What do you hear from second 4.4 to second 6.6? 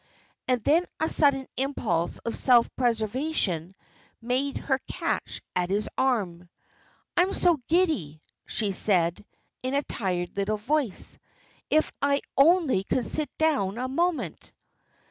her catch at his arm.